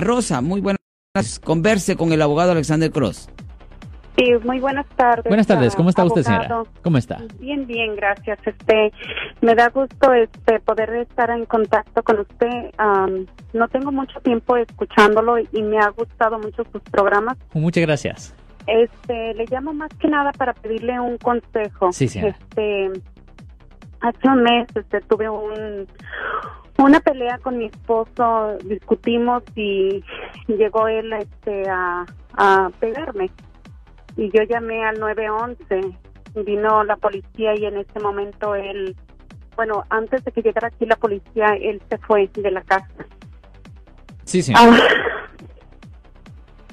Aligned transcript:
Rosa. 0.00 0.40
Muy 0.40 0.60
buenas. 0.60 0.78
Converse 1.44 1.96
con 1.96 2.12
el 2.12 2.22
abogado 2.22 2.52
Alexander 2.52 2.90
Cross. 2.90 3.28
Sí, 4.16 4.32
muy 4.44 4.60
buenas 4.60 4.86
tardes. 4.96 5.24
Buenas 5.24 5.46
tardes, 5.46 5.74
¿cómo 5.74 5.88
está 5.88 6.04
usted, 6.04 6.22
señora? 6.22 6.62
¿Cómo 6.82 6.98
está? 6.98 7.22
Bien, 7.38 7.66
bien, 7.66 7.96
gracias. 7.96 8.38
Este, 8.44 8.92
me 9.40 9.54
da 9.54 9.70
gusto 9.70 10.12
este 10.12 10.60
poder 10.60 10.94
estar 10.96 11.30
en 11.30 11.46
contacto 11.46 12.02
con 12.02 12.20
usted. 12.20 12.70
no 13.54 13.68
tengo 13.68 13.92
mucho 13.92 14.20
tiempo 14.20 14.56
escuchándolo 14.56 15.38
y 15.38 15.62
me 15.62 15.78
ha 15.78 15.88
gustado 15.88 16.38
mucho 16.38 16.64
sus 16.70 16.82
programas. 16.82 17.38
Muchas 17.54 17.82
gracias. 17.82 18.34
Este, 18.66 19.34
le 19.34 19.46
llamo 19.46 19.72
más 19.72 19.90
que 19.98 20.08
nada 20.08 20.32
para 20.32 20.52
pedirle 20.52 21.00
un 21.00 21.16
consejo. 21.16 21.90
Sí, 21.92 22.06
señora. 22.06 22.36
Este, 22.38 22.90
hace 24.00 24.28
un 24.28 24.42
mes 24.42 24.68
este, 24.74 25.00
tuve 25.00 25.30
un 25.30 25.86
una 26.84 27.00
pelea 27.00 27.38
con 27.38 27.58
mi 27.58 27.66
esposo, 27.66 28.56
discutimos 28.64 29.42
y 29.54 30.02
llegó 30.46 30.88
él 30.88 31.12
este 31.12 31.68
a, 31.68 32.04
a 32.34 32.70
pegarme 32.80 33.30
y 34.16 34.30
yo 34.30 34.42
llamé 34.42 34.84
al 34.84 34.98
911, 34.98 35.96
vino 36.44 36.84
la 36.84 36.96
policía 36.96 37.54
y 37.56 37.64
en 37.64 37.78
ese 37.78 38.00
momento 38.00 38.54
él, 38.54 38.96
bueno, 39.56 39.84
antes 39.90 40.24
de 40.24 40.32
que 40.32 40.42
llegara 40.42 40.68
aquí 40.68 40.86
la 40.86 40.96
policía, 40.96 41.56
él 41.60 41.80
se 41.88 41.98
fue 41.98 42.28
de 42.34 42.50
la 42.50 42.62
casa. 42.62 43.06
Sí, 44.24 44.42
sí. 44.42 44.52
Ah, 44.56 44.76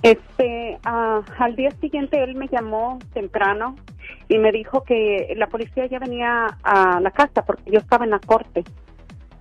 este, 0.02 0.78
ah, 0.84 1.22
al 1.40 1.56
día 1.56 1.72
siguiente 1.80 2.22
él 2.24 2.36
me 2.36 2.48
llamó 2.48 3.00
temprano 3.14 3.76
y 4.30 4.38
me 4.38 4.52
dijo 4.52 4.84
que 4.84 5.34
la 5.38 5.48
policía 5.48 5.86
ya 5.88 6.00
venía 6.00 6.58
a 6.64 7.00
la 7.00 7.12
casa 7.12 7.44
porque 7.46 7.72
yo 7.72 7.80
estaba 7.80 8.06
en 8.06 8.12
la 8.12 8.20
corte 8.20 8.64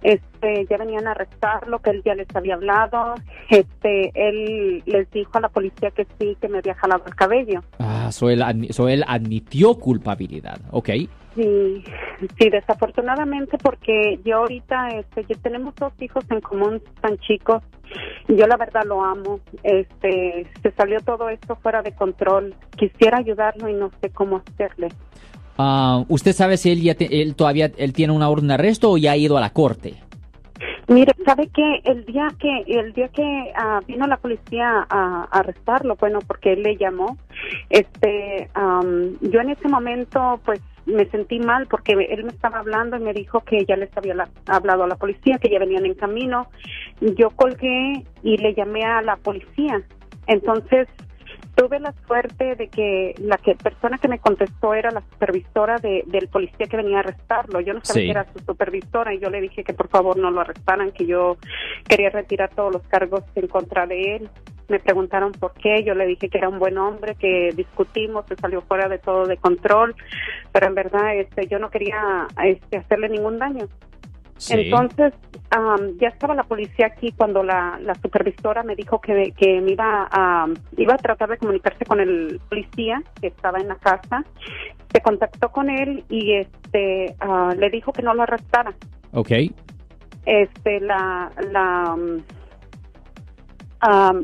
este 0.07 0.67
ya 0.71 0.77
venían 0.77 1.09
a 1.09 1.11
arrestarlo, 1.11 1.81
que 1.81 1.91
él 1.91 2.03
ya 2.05 2.15
les 2.15 2.29
había 2.35 2.55
hablado, 2.55 3.15
este 3.51 4.13
él 4.15 4.83
les 4.87 5.11
dijo 5.11 5.33
a 5.35 5.41
la 5.41 5.49
policía 5.49 5.91
que 5.91 6.07
sí, 6.19 6.37
que 6.41 6.49
me 6.49 6.59
había 6.59 6.75
jalado 6.75 7.03
el 7.07 7.15
cabello. 7.17 7.61
Ah, 7.81 8.11
so 8.13 8.31
él, 8.31 8.43
él 8.43 9.05
admitió 9.07 9.75
culpabilidad, 9.75 10.61
ok. 10.71 10.91
Sí, 11.35 11.85
sí, 12.39 12.49
desafortunadamente 12.49 13.59
porque 13.59 14.21
yo 14.25 14.39
ahorita, 14.39 14.89
este, 14.91 15.25
ya 15.25 15.37
tenemos 15.43 15.75
dos 15.75 15.93
hijos 16.01 16.25
en 16.31 16.41
común 16.41 16.81
tan 17.03 17.19
chicos, 17.19 17.63
yo 18.29 18.47
la 18.47 18.57
verdad 18.57 18.85
lo 18.87 19.05
amo, 19.05 19.41
este, 19.63 20.47
se 20.63 20.71
salió 20.73 21.01
todo 21.01 21.29
esto 21.29 21.57
fuera 21.57 21.83
de 21.83 21.93
control, 21.93 22.55
quisiera 22.77 23.19
ayudarlo 23.19 23.69
y 23.69 23.75
no 23.75 23.91
sé 24.01 24.11
cómo 24.11 24.37
hacerle. 24.37 24.89
Ah, 25.59 26.05
¿Usted 26.09 26.33
sabe 26.33 26.57
si 26.57 26.71
él, 26.71 26.83
ya 26.83 26.95
él 26.99 27.35
todavía 27.35 27.71
él 27.77 27.93
tiene 27.93 28.13
una 28.13 28.29
orden 28.29 28.49
de 28.49 28.55
arresto 28.55 28.91
o 28.91 28.99
ya 28.99 29.13
ha 29.13 29.17
ido 29.17 29.37
a 29.37 29.41
la 29.41 29.51
corte? 29.51 29.95
Mire, 30.89 31.13
sabe 31.25 31.49
que 31.49 31.81
el 31.85 32.05
día 32.05 32.29
que 32.39 32.63
el 32.67 32.93
día 32.93 33.09
que 33.09 33.53
ah, 33.57 33.81
vino 33.89 34.07
la 34.07 34.19
policía 34.19 34.87
a, 34.89 35.27
arrestarlo, 35.33 35.97
bueno, 35.97 36.21
porque 36.27 36.53
él 36.53 36.63
le 36.63 36.77
llamó, 36.77 37.19
este, 37.71 38.49
yo 39.21 39.41
en 39.41 39.51
ese 39.51 39.69
momento, 39.69 40.41
pues 40.45 40.61
me 40.87 41.05
sentí 41.07 41.41
mal 41.41 41.67
porque 41.67 41.93
él 41.93 42.23
me 42.23 42.31
estaba 42.31 42.61
hablando 42.61 42.97
y 42.97 43.01
me 43.01 43.13
dijo 43.13 43.41
que 43.41 43.65
ya 43.65 43.77
les 43.77 43.95
había 43.97 44.15
hablado 44.47 44.85
a 44.85 44.87
la 44.87 44.95
policía, 44.95 45.39
que 45.39 45.51
ya 45.51 45.59
venían 45.59 45.85
en 45.85 45.95
camino. 45.95 46.47
Yo 47.01 47.31
colgué 47.31 48.05
y 48.23 48.37
le 48.37 48.55
llamé 48.55 48.85
a 48.85 49.03
la 49.03 49.17
policía. 49.17 49.83
Entonces, 50.29 50.87
tuve 51.57 51.81
la 51.81 51.95
suerte 52.07 52.55
de 52.55 52.69
que 52.69 53.15
la 53.19 53.39
que 53.39 53.57
persona 53.57 53.99
que 53.99 54.09
me 54.09 54.19
contestó 54.19 54.75
era 54.75 54.91
la 54.91 55.01
supervisora 55.01 55.79
de, 55.79 56.05
del 56.07 56.29
policía 56.29 56.67
que 56.67 56.77
venía 56.77 56.99
a 56.99 57.01
arrestarlo. 57.01 57.61
Yo 57.61 57.73
no 57.73 57.81
sabía 57.83 58.05
que 58.05 58.11
era 58.11 58.33
su 58.33 58.45
supervisora 58.45 59.15
y 59.15 59.19
yo 59.19 59.31
le 59.31 59.41
dije 59.41 59.65
que 59.65 59.73
por 59.73 59.89
favor 59.89 60.19
no 60.19 60.31
lo 60.31 60.43
arrestaran, 60.43 60.93
que 60.93 61.07
yo 61.07 61.39
quería 61.89 62.11
retirar 62.11 62.51
todos 62.55 62.75
los 62.75 62.83
cargos 62.83 63.25
en 63.35 63.49
contra 63.49 63.87
de 63.87 64.17
él. 64.17 64.31
Me 64.69 64.81
preguntaron 64.81 65.33
por 65.33 65.55
qué, 65.55 65.83
yo 65.83 65.95
le 65.95 66.07
dije 66.07 66.29
que 66.29 66.39
era 66.39 66.49
un 66.49 66.59
buen 66.59 66.77
hombre, 66.77 67.15
que 67.15 67.53
discutimos, 67.57 68.27
que 68.27 68.37
salió 68.37 68.61
fuera 68.61 68.89
de 68.89 68.99
todo 68.99 69.25
de 69.25 69.39
control, 69.39 69.95
pero 70.53 70.67
en 70.67 70.75
verdad 70.75 71.17
este 71.17 71.47
yo 71.47 71.59
no 71.59 71.71
quería 71.71 72.27
este 72.45 72.77
hacerle 72.77 73.09
ningún 73.09 73.39
daño. 73.39 73.67
Entonces, 74.51 75.15
ya 75.99 76.09
estaba 76.09 76.35
la 76.35 76.45
policía 76.45 76.87
aquí 76.87 77.13
cuando 77.13 77.43
la, 77.43 77.79
supervisora 78.03 78.63
me 78.63 78.77
dijo 78.77 79.01
que, 79.01 79.33
que 79.37 79.61
me 79.61 79.73
iba 79.73 80.09
a, 80.11 80.47
iba 80.77 80.95
a 80.95 80.99
tratar 80.99 81.31
de 81.31 81.39
comunicarse 81.39 81.85
con 81.85 82.01
el 82.01 82.41
policía 82.49 83.03
que 83.21 83.29
estaba 83.29 83.59
en 83.59 83.69
la 83.69 83.77
casa. 83.77 84.25
Se 84.93 85.01
contactó 85.01 85.51
con 85.51 85.71
él 85.71 86.05
y 86.09 86.35
este 86.35 87.15
ah, 87.21 87.55
le 87.57 87.71
dijo 87.71 87.93
que 87.93 88.03
no 88.03 88.15
lo 88.15 88.23
arrestara. 88.23 88.75
Ok. 89.13 89.31
Este, 90.25 90.81
la, 90.81 91.31
la, 91.53 91.97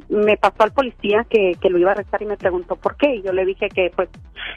me 0.09 0.37
pasó 0.37 0.63
al 0.63 0.73
policía 0.73 1.25
que, 1.29 1.53
que 1.61 1.71
lo 1.71 1.79
iba 1.79 1.91
a 1.91 1.93
arrestar 1.93 2.23
y 2.23 2.27
me 2.27 2.37
preguntó 2.37 2.77
por 2.77 2.97
qué. 2.97 3.17
Y 3.17 3.23
yo 3.23 3.33
le 3.33 3.45
dije 3.45 3.69
que 3.69 3.91
pues 3.95 4.09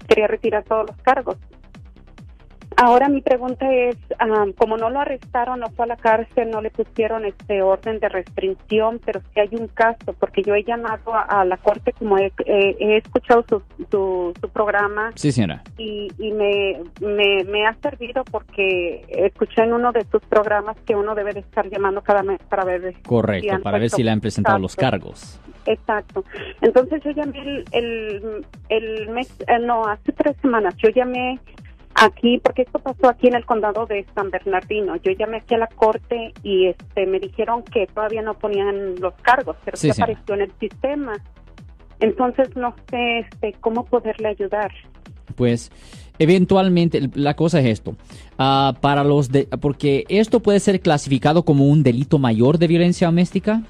quería 0.08 0.28
retirar 0.28 0.64
todos 0.64 0.88
los 0.88 0.98
cargos. 1.02 1.38
Ahora 2.78 3.08
mi 3.08 3.22
pregunta 3.22 3.72
es, 3.72 3.96
como 4.58 4.78
no 4.78 4.90
lo 4.90 5.00
arrestaron, 5.00 5.62
no 5.62 5.70
fue 5.70 5.86
a 5.86 5.88
la 5.88 5.96
cárcel, 5.96 6.50
no 6.50 6.62
le 6.62 6.72
pusieron 6.72 7.24
este 7.24 7.62
orden 7.62 8.00
de 8.00 8.10
restricción, 8.10 9.00
pero 9.06 9.22
si 9.34 9.40
hay 9.40 9.50
un 9.54 9.68
caso, 9.68 10.14
porque 10.20 10.44
yo 10.44 10.56
he 10.56 10.64
llamado 10.64 11.14
a, 11.14 11.46
la 11.46 11.58
corte, 11.58 11.94
como 11.94 12.18
he, 12.18 12.32
escuchado 12.98 13.46
su, 13.48 13.62
su, 13.90 14.50
programa. 14.50 15.12
Sí, 15.16 15.32
señora. 15.32 15.64
Y, 15.78 16.12
y 16.18 16.32
me, 16.32 16.82
me, 17.46 17.66
ha 17.66 17.74
servido 17.82 18.24
porque 18.26 19.06
escuché 19.10 19.64
en 19.64 19.74
uno 19.74 19.92
de 19.92 20.06
sus 20.12 20.22
programas 20.24 20.76
que 20.86 20.96
uno 20.96 21.16
debe 21.16 21.34
de 21.34 21.40
estar 21.40 21.70
llamando 21.70 22.02
cada 22.02 22.24
mes 22.24 22.40
para 22.50 22.66
ver. 22.66 22.96
Correcto, 23.06 23.62
para 23.62 23.78
ver 23.78 23.90
si 23.90 24.04
le 24.04 24.12
han 24.12 24.20
presentado 24.20 24.60
los 24.60 24.76
cargos. 24.76 25.40
Exacto. 25.66 26.24
Entonces 26.62 27.02
yo 27.04 27.12
llamé 27.12 27.64
el, 27.72 28.46
el, 28.70 29.10
mes, 29.10 29.34
eh, 29.48 29.60
no, 29.60 29.86
hace 29.86 30.12
tres 30.12 30.36
semanas, 30.42 30.76
yo 30.78 30.90
llamé 30.90 31.40
Aquí, 31.96 32.40
porque 32.44 32.64
esto 32.64 32.80
pasó 32.80 33.08
aquí 33.08 33.28
en 33.28 33.36
el 33.36 33.46
condado 33.46 33.86
de 33.86 34.06
San 34.14 34.30
Bernardino. 34.30 34.98
Yo 34.98 35.14
llamé 35.14 35.38
aquí 35.38 35.56
a 35.56 35.60
la 35.60 35.68
corte 35.68 36.34
y 36.44 36.68
este 36.68 37.06
me 37.06 37.20
dijeron 37.20 37.64
que 37.64 37.88
todavía 37.88 38.22
no 38.22 38.34
ponían 38.34 39.00
los 39.00 39.14
cargos, 39.22 39.56
pero 39.64 39.78
sí, 39.78 39.90
apareció 39.90 40.36
en 40.36 40.42
el 40.42 40.52
sistema. 40.60 41.14
Entonces 42.02 42.54
no 42.58 42.76
sé 42.90 43.20
este, 43.20 43.54
cómo 43.62 43.86
poderle 43.86 44.28
ayudar. 44.28 44.72
Pues 45.36 45.72
eventualmente 46.20 47.10
la 47.14 47.36
cosa 47.36 47.62
es 47.62 47.68
esto. 47.68 47.96
Ah, 48.38 48.74
para 48.82 49.06
los 49.06 49.32
de, 49.32 49.48
porque 49.62 50.04
esto 50.10 50.42
puede 50.42 50.60
ser 50.60 50.82
clasificado 50.82 51.44
como 51.44 51.66
un 51.66 51.82
delito 51.82 52.20
mayor 52.20 52.58
de 52.58 52.68
violencia 52.68 53.08
doméstica 53.08 53.64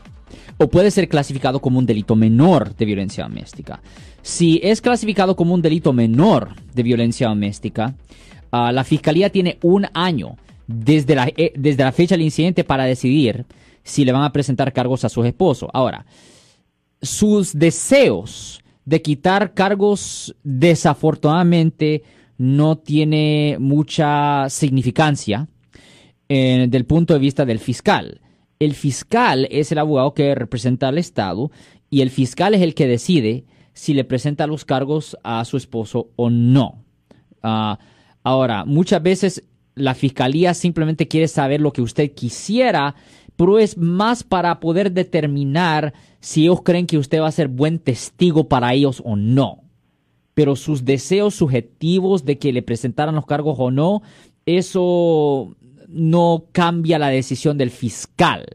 o 0.57 0.67
puede 0.67 0.91
ser 0.91 1.07
clasificado 1.07 1.59
como 1.59 1.79
un 1.79 1.85
delito 1.85 2.15
menor 2.15 2.75
de 2.75 2.85
violencia 2.85 3.23
doméstica. 3.23 3.81
Si 4.21 4.59
es 4.63 4.81
clasificado 4.81 5.35
como 5.35 5.53
un 5.53 5.61
delito 5.61 5.93
menor 5.93 6.49
de 6.73 6.83
violencia 6.83 7.27
doméstica, 7.27 7.95
ah, 8.51 8.71
la 8.71 8.83
fiscalía 8.83 9.29
tiene 9.29 9.59
un 9.61 9.87
año 9.93 10.37
desde 10.67 11.15
la, 11.15 11.27
eh, 11.27 11.53
desde 11.55 11.83
la 11.83 11.91
fecha 11.91 12.15
del 12.15 12.23
incidente 12.23 12.63
para 12.63 12.85
decidir 12.85 13.45
si 13.83 14.03
le 14.03 14.11
van 14.11 14.23
a 14.23 14.33
presentar 14.33 14.73
cargos 14.73 15.05
a 15.05 15.09
su 15.09 15.23
esposo. 15.23 15.69
Ahora, 15.73 16.05
sus 17.01 17.53
deseos 17.53 18.61
de 18.83 19.01
quitar 19.01 19.53
cargos 19.53 20.35
desafortunadamente 20.43 22.03
no 22.37 22.77
tiene 22.77 23.57
mucha 23.59 24.49
significancia 24.49 25.47
eh, 26.27 26.65
desde 26.65 26.77
el 26.77 26.85
punto 26.85 27.13
de 27.13 27.19
vista 27.19 27.45
del 27.45 27.59
fiscal. 27.59 28.21
El 28.59 28.73
fiscal 28.73 29.47
es 29.51 29.71
el 29.71 29.79
abogado 29.79 30.13
que 30.13 30.33
representa 30.35 30.87
al 30.87 30.97
Estado 30.97 31.51
y 31.89 32.01
el 32.01 32.09
fiscal 32.09 32.53
es 32.53 32.61
el 32.61 32.73
que 32.73 32.87
decide 32.87 33.45
si 33.73 33.93
le 33.93 34.05
presenta 34.05 34.47
los 34.47 34.65
cargos 34.65 35.17
a 35.23 35.43
su 35.45 35.57
esposo 35.57 36.09
o 36.15 36.29
no. 36.29 36.83
Ah, 37.43 37.77
ahora, 38.23 38.65
muchas 38.65 39.03
veces 39.03 39.43
la 39.75 39.93
fiscalía 39.93 40.53
simplemente 40.53 41.07
quiere 41.07 41.27
saber 41.27 41.59
lo 41.59 41.73
que 41.73 41.81
usted 41.81 42.13
quisiera, 42.13 42.95
pero 43.35 43.59
es 43.59 43.77
más 43.77 44.23
para 44.23 44.59
poder 44.61 44.93
determinar 44.93 45.93
si 46.21 46.43
ellos 46.43 46.61
creen 46.63 46.87
que 46.87 46.97
usted 46.97 47.19
va 47.19 47.27
a 47.27 47.33
ser 47.33 47.49
buen 47.49 47.79
testigo 47.79 48.47
para 48.47 48.73
ellos 48.73 49.01
o 49.05 49.17
no. 49.17 49.63
Pero 50.33 50.55
sus 50.55 50.85
deseos 50.85 51.35
subjetivos 51.35 52.25
de 52.25 52.37
que 52.37 52.53
le 52.53 52.61
presentaran 52.61 53.15
los 53.15 53.25
cargos 53.25 53.57
o 53.59 53.71
no, 53.71 54.01
eso 54.45 55.55
no 55.87 56.45
cambia 56.51 56.99
la 56.99 57.09
decisión 57.09 57.57
del 57.57 57.71
fiscal. 57.71 58.45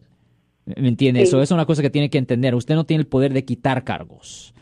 ¿Me 0.65 0.89
entiende? 0.89 1.23
Eso 1.23 1.43
es 1.43 1.51
una 1.51 1.67
cosa 1.67 1.83
que 1.83 1.91
tiene 1.91 2.11
que 2.11 2.19
entender. 2.19 2.55
Usted 2.55 2.75
no 2.75 2.85
tiene 2.85 3.03
el 3.03 3.07
poder 3.07 3.33
de 3.33 3.45
quitar 3.45 3.85
cargos. 3.85 4.55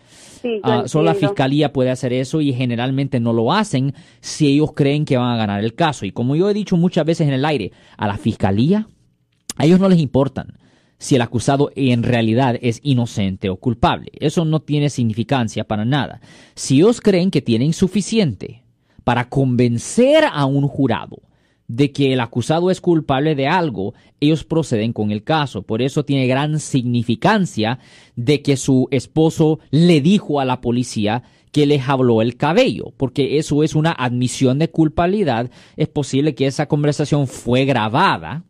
Ah, 0.63 0.85
solo 0.87 1.05
la 1.05 1.15
fiscalía 1.15 1.73
puede 1.73 1.91
hacer 1.91 2.13
eso 2.13 2.41
y 2.41 2.53
generalmente 2.53 3.19
no 3.19 3.33
lo 3.33 3.53
hacen 3.53 3.95
si 4.21 4.47
ellos 4.47 4.71
creen 4.73 5.05
que 5.05 5.17
van 5.17 5.31
a 5.31 5.37
ganar 5.37 5.63
el 5.63 5.75
caso. 5.75 6.07
Y 6.07 6.13
como 6.13 6.37
yo 6.37 6.49
he 6.49 6.55
dicho 6.55 6.77
muchas 6.77 7.05
veces 7.05 7.27
en 7.27 7.35
el 7.35 7.45
aire, 7.45 7.73
a 7.97 8.07
la 8.07 8.17
fiscalía, 8.17 8.89
a 9.57 9.65
ellos 9.65 9.81
no 9.81 9.89
les 9.89 9.99
importan 9.99 10.59
si 10.99 11.15
el 11.17 11.23
acusado 11.23 11.71
en 11.77 12.03
realidad 12.03 12.59
es 12.61 12.81
inocente 12.83 13.51
o 13.51 13.57
culpable. 13.57 14.11
Eso 14.15 14.45
no 14.45 14.61
tiene 14.61 14.91
significancia 14.91 15.65
para 15.65 15.85
nada. 15.85 16.21
Si 16.55 16.77
ellos 16.77 17.01
creen 17.01 17.31
que 17.31 17.43
tienen 17.43 17.73
suficiente 17.73 18.65
para 19.05 19.29
convencer 19.29 20.25
a 20.31 20.45
un 20.45 20.67
jurado 20.67 21.23
de 21.69 21.93
que 21.93 22.15
el 22.15 22.21
acusado 22.21 22.71
es 22.71 22.81
culpable 22.81 23.35
de 23.35 23.47
algo, 23.47 23.95
ellos 24.21 24.43
proceden 24.43 24.93
con 24.93 25.13
el 25.13 25.23
caso. 25.23 25.63
Por 25.63 25.83
eso 25.83 26.05
tiene 26.05 26.27
gran 26.27 26.59
significancia 26.59 27.79
de 28.17 28.43
que 28.43 28.57
su 28.57 28.89
esposo 28.91 29.61
le 29.71 30.01
dijo 30.01 30.41
a 30.41 30.47
la 30.47 30.61
policía 30.61 31.23
que 31.53 31.67
le 31.67 31.81
habló 31.81 32.23
el 32.23 32.37
cabello, 32.37 32.93
porque 32.97 33.39
eso 33.39 33.63
es 33.63 33.75
una 33.75 33.93
admisión 33.93 34.59
de 34.59 34.71
culpabilidad. 34.71 35.51
Es 35.77 35.89
posible 35.89 36.35
que 36.35 36.47
esa 36.47 36.67
conversación 36.67 37.27
fue 37.27 37.65
grabada 37.65 38.45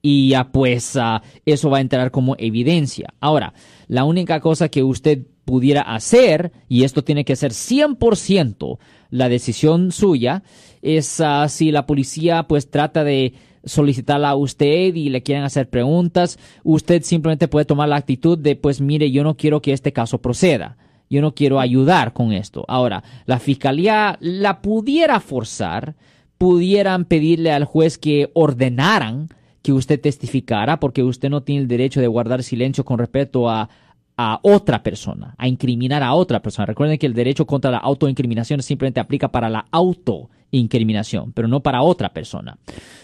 y 0.00 0.34
pues 0.52 0.96
ah, 0.96 1.22
eso 1.46 1.70
va 1.70 1.78
a 1.78 1.82
entrar 1.82 2.10
como 2.10 2.34
evidencia. 2.38 3.14
Ahora, 3.20 3.54
la 3.88 4.04
única 4.04 4.40
cosa 4.40 4.68
que 4.68 4.82
usted 4.82 5.26
pudiera 5.44 5.82
hacer, 5.82 6.52
y 6.68 6.84
esto 6.84 7.04
tiene 7.04 7.24
que 7.24 7.36
ser 7.36 7.52
100% 7.52 8.78
la 9.10 9.28
decisión 9.28 9.92
suya, 9.92 10.42
es 10.82 11.20
ah, 11.20 11.48
si 11.48 11.70
la 11.70 11.86
policía 11.86 12.44
pues 12.48 12.70
trata 12.70 13.04
de 13.04 13.34
solicitarla 13.64 14.30
a 14.30 14.36
usted 14.36 14.94
y 14.94 15.08
le 15.08 15.22
quieren 15.22 15.44
hacer 15.44 15.68
preguntas, 15.70 16.38
usted 16.62 17.02
simplemente 17.02 17.48
puede 17.48 17.64
tomar 17.64 17.88
la 17.88 17.96
actitud 17.96 18.38
de 18.38 18.56
pues 18.56 18.80
mire, 18.80 19.10
yo 19.10 19.24
no 19.24 19.36
quiero 19.36 19.62
que 19.62 19.72
este 19.72 19.92
caso 19.92 20.20
proceda 20.20 20.76
yo 21.10 21.20
no 21.20 21.34
quiero 21.34 21.60
ayudar 21.60 22.12
con 22.12 22.32
esto. 22.32 22.64
Ahora, 22.68 23.04
la 23.26 23.38
fiscalía 23.38 24.16
la 24.20 24.60
pudiera 24.62 25.20
forzar, 25.20 25.94
pudieran 26.38 27.04
pedirle 27.04 27.52
al 27.52 27.64
juez 27.64 27.98
que 27.98 28.30
ordenaran 28.34 29.28
que 29.62 29.72
usted 29.72 30.00
testificara, 30.00 30.78
porque 30.80 31.02
usted 31.02 31.30
no 31.30 31.42
tiene 31.42 31.62
el 31.62 31.68
derecho 31.68 32.00
de 32.00 32.06
guardar 32.06 32.42
silencio 32.42 32.84
con 32.84 32.98
respecto 32.98 33.48
a, 33.48 33.70
a 34.16 34.38
otra 34.42 34.82
persona, 34.82 35.34
a 35.38 35.48
incriminar 35.48 36.02
a 36.02 36.14
otra 36.14 36.40
persona. 36.40 36.66
Recuerden 36.66 36.98
que 36.98 37.06
el 37.06 37.14
derecho 37.14 37.46
contra 37.46 37.70
la 37.70 37.78
autoincriminación 37.78 38.62
simplemente 38.62 39.00
aplica 39.00 39.28
para 39.28 39.48
la 39.48 39.66
autoincriminación, 39.70 41.32
pero 41.32 41.48
no 41.48 41.60
para 41.60 41.82
otra 41.82 42.12
persona. 42.12 42.56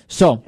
So, 0.07 0.43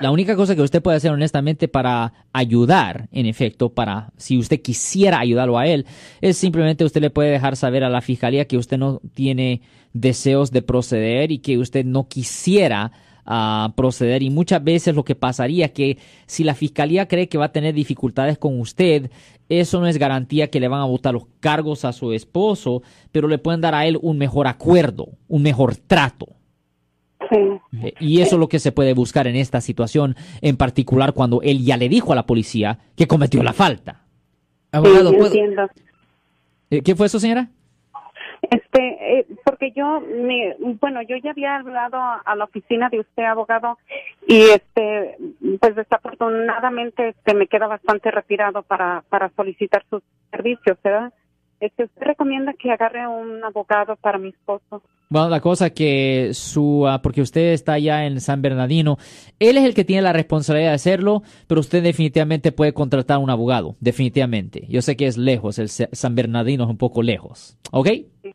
la 0.00 0.10
única 0.10 0.36
cosa 0.36 0.56
que 0.56 0.62
usted 0.62 0.82
puede 0.82 0.96
hacer 0.96 1.12
honestamente 1.12 1.68
para 1.68 2.12
ayudar, 2.32 3.08
en 3.12 3.26
efecto, 3.26 3.70
para 3.70 4.12
si 4.16 4.38
usted 4.38 4.60
quisiera 4.60 5.18
ayudarlo 5.18 5.58
a 5.58 5.66
él, 5.66 5.86
es 6.20 6.36
simplemente 6.36 6.84
usted 6.84 7.00
le 7.00 7.10
puede 7.10 7.30
dejar 7.30 7.56
saber 7.56 7.84
a 7.84 7.88
la 7.88 8.00
fiscalía 8.00 8.46
que 8.46 8.56
usted 8.56 8.78
no 8.78 9.00
tiene 9.14 9.62
deseos 9.92 10.50
de 10.50 10.62
proceder 10.62 11.30
y 11.30 11.38
que 11.38 11.58
usted 11.58 11.84
no 11.84 12.08
quisiera 12.08 12.92
ah, 13.26 13.72
proceder. 13.76 14.22
Y 14.22 14.30
muchas 14.30 14.62
veces 14.62 14.94
lo 14.94 15.04
que 15.04 15.14
pasaría 15.14 15.72
que 15.72 15.98
si 16.26 16.44
la 16.44 16.54
fiscalía 16.54 17.08
cree 17.08 17.28
que 17.28 17.38
va 17.38 17.46
a 17.46 17.52
tener 17.52 17.74
dificultades 17.74 18.38
con 18.38 18.60
usted, 18.60 19.10
eso 19.48 19.80
no 19.80 19.86
es 19.86 19.98
garantía 19.98 20.50
que 20.50 20.60
le 20.60 20.68
van 20.68 20.80
a 20.80 20.86
votar 20.86 21.14
los 21.14 21.26
cargos 21.40 21.84
a 21.84 21.92
su 21.92 22.12
esposo, 22.12 22.82
pero 23.12 23.28
le 23.28 23.38
pueden 23.38 23.60
dar 23.60 23.74
a 23.74 23.86
él 23.86 23.98
un 24.00 24.18
mejor 24.18 24.46
acuerdo, 24.46 25.08
un 25.28 25.42
mejor 25.42 25.76
trato. 25.76 26.26
Eh, 27.82 27.94
y 28.00 28.20
eso 28.20 28.36
es 28.36 28.40
lo 28.40 28.48
que 28.48 28.58
se 28.58 28.72
puede 28.72 28.94
buscar 28.94 29.26
en 29.26 29.36
esta 29.36 29.60
situación, 29.60 30.16
en 30.40 30.56
particular 30.56 31.12
cuando 31.12 31.42
él 31.42 31.64
ya 31.64 31.76
le 31.76 31.88
dijo 31.88 32.12
a 32.12 32.16
la 32.16 32.26
policía 32.26 32.78
que 32.96 33.06
cometió 33.06 33.42
la 33.42 33.52
falta. 33.52 34.04
Abogado. 34.72 35.12
Eh, 36.70 36.82
¿Qué 36.82 36.94
fue 36.94 37.06
eso, 37.06 37.20
señora? 37.20 37.50
Este, 38.54 39.18
eh, 39.18 39.26
porque 39.44 39.72
yo, 39.72 40.00
me, 40.00 40.54
bueno, 40.80 41.02
yo 41.02 41.16
ya 41.16 41.30
había 41.30 41.56
hablado 41.56 41.98
a 41.98 42.36
la 42.36 42.44
oficina 42.44 42.88
de 42.88 43.00
usted, 43.00 43.24
abogado, 43.24 43.78
y 44.28 44.42
este, 44.42 45.16
pues 45.60 45.74
desafortunadamente 45.74 47.08
este, 47.08 47.34
me 47.34 47.48
queda 47.48 47.66
bastante 47.66 48.12
retirado 48.12 48.62
para, 48.62 49.02
para 49.08 49.28
solicitar 49.30 49.84
sus 49.90 50.04
servicios, 50.30 50.78
¿verdad? 50.84 51.12
Este, 51.58 51.84
¿Usted 51.84 52.02
recomienda 52.02 52.52
que 52.52 52.70
agarre 52.70 53.08
un 53.08 53.42
abogado 53.42 53.96
para 53.96 54.18
mi 54.18 54.28
esposo? 54.28 54.82
Bueno, 55.10 55.28
la 55.28 55.40
cosa 55.40 55.70
que 55.70 56.30
su, 56.32 56.86
ah, 56.86 57.02
porque 57.02 57.22
usted 57.22 57.54
está 57.54 57.72
allá 57.72 58.06
en 58.06 58.20
San 58.20 58.40
Bernardino, 58.40 58.98
él 59.40 59.56
es 59.56 59.64
el 59.64 59.74
que 59.74 59.84
tiene 59.84 60.02
la 60.02 60.12
responsabilidad 60.12 60.70
de 60.70 60.76
hacerlo, 60.76 61.22
pero 61.48 61.60
usted 61.60 61.82
definitivamente 61.82 62.52
puede 62.52 62.72
contratar 62.72 63.18
un 63.18 63.30
abogado, 63.30 63.74
definitivamente. 63.80 64.64
Yo 64.68 64.80
sé 64.80 64.96
que 64.96 65.06
es 65.06 65.16
lejos, 65.16 65.58
el 65.58 65.68
San 65.68 66.14
Bernardino 66.14 66.64
es 66.64 66.70
un 66.70 66.78
poco 66.78 67.02
lejos, 67.02 67.58
¿ok? 67.72 67.88
Sí. 68.22 68.34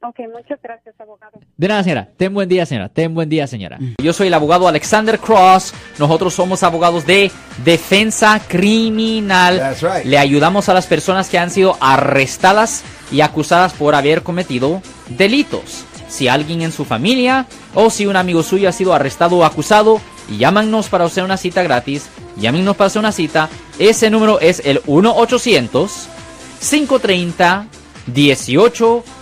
Ok, 0.00 0.20
muchas 0.32 0.60
gracias, 0.62 0.94
abogado. 1.00 1.40
De 1.56 1.66
nada, 1.66 1.82
señora. 1.82 2.08
Ten 2.16 2.32
buen 2.32 2.48
día, 2.48 2.64
señora. 2.66 2.88
Ten 2.88 3.14
buen 3.14 3.28
día, 3.28 3.48
señora. 3.48 3.78
Yo 4.00 4.12
soy 4.12 4.28
el 4.28 4.34
abogado 4.34 4.68
Alexander 4.68 5.18
Cross. 5.18 5.74
Nosotros 5.98 6.34
somos 6.34 6.62
abogados 6.62 7.04
de 7.04 7.32
defensa 7.64 8.40
criminal. 8.46 9.74
Le 10.04 10.18
ayudamos 10.18 10.68
a 10.68 10.74
las 10.74 10.86
personas 10.86 11.28
que 11.28 11.38
han 11.38 11.50
sido 11.50 11.76
arrestadas 11.80 12.84
y 13.10 13.22
acusadas 13.22 13.72
por 13.72 13.96
haber 13.96 14.22
cometido 14.22 14.82
delitos. 15.08 15.84
Si 16.08 16.28
alguien 16.28 16.62
en 16.62 16.70
su 16.70 16.84
familia 16.84 17.46
o 17.74 17.90
si 17.90 18.06
un 18.06 18.14
amigo 18.14 18.44
suyo 18.44 18.68
ha 18.68 18.72
sido 18.72 18.94
arrestado 18.94 19.38
o 19.38 19.44
acusado, 19.44 20.00
llámanos 20.30 20.88
para 20.88 21.06
hacer 21.06 21.24
una 21.24 21.36
cita 21.36 21.64
gratis. 21.64 22.08
Llámenos 22.36 22.76
para 22.76 22.86
hacer 22.86 23.00
una 23.00 23.10
cita. 23.10 23.48
Ese 23.80 24.10
número 24.10 24.38
es 24.38 24.62
el 24.64 24.80
1 24.86 25.12